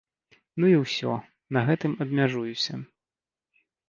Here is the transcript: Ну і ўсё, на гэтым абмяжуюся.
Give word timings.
Ну 0.63 0.69
і 0.69 0.77
ўсё, 0.83 1.11
на 1.57 1.63
гэтым 1.67 1.93
абмяжуюся. 2.05 2.79